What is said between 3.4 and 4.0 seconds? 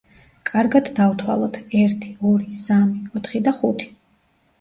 და ხუთი.